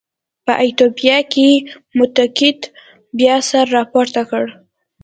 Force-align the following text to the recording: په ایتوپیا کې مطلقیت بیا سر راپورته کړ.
په 0.45 0.53
ایتوپیا 0.63 1.17
کې 1.33 1.47
مطلقیت 1.99 2.61
بیا 3.17 3.35
سر 3.49 3.65
راپورته 3.77 4.21
کړ. 4.29 4.43